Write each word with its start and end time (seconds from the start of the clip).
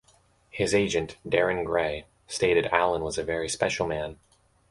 His 0.49 0.73
agent, 0.73 1.17
Darren 1.23 1.63
Gray, 1.63 2.05
stated 2.25 2.65
Alan 2.71 3.03
was 3.03 3.19
a 3.19 3.23
very 3.23 3.47
special 3.47 3.85
man. 3.85 4.17